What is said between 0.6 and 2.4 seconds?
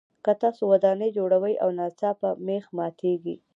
ودانۍ جوړوئ او ناڅاپه